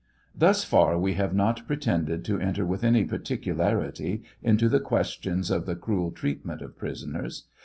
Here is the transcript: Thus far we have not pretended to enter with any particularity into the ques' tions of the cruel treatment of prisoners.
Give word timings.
Thus 0.33 0.63
far 0.63 0.97
we 0.97 1.13
have 1.13 1.31
not 1.35 1.67
pretended 1.67 2.25
to 2.25 2.39
enter 2.39 2.65
with 2.65 2.83
any 2.83 3.03
particularity 3.05 4.23
into 4.41 4.67
the 4.67 4.79
ques' 4.79 5.09
tions 5.21 5.51
of 5.51 5.67
the 5.67 5.75
cruel 5.75 6.09
treatment 6.09 6.63
of 6.63 6.75
prisoners. 6.75 7.43